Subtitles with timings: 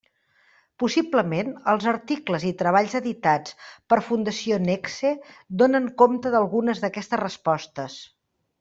[0.83, 3.55] Possiblement, els articles i treballs editats
[3.93, 5.13] per Fundació Nexe
[5.63, 8.01] donen compte d'algunes d'aquestes respostes.